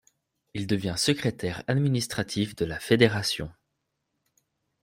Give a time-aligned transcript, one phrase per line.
[0.55, 3.51] Il devient secrétaire administratif de la Fédération.